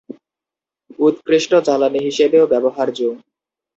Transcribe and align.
উৎকৃষ্ট 0.99 1.51
জ্বালানি 1.67 1.99
হিসেবেও 1.99 2.45
ব্যবহার্য। 2.47 2.99